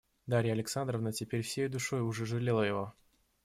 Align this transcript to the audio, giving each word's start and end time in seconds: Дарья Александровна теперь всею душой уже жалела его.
Дарья 0.25 0.53
Александровна 0.53 1.11
теперь 1.11 1.43
всею 1.43 1.69
душой 1.69 2.01
уже 2.01 2.25
жалела 2.25 2.63
его. 2.65 2.95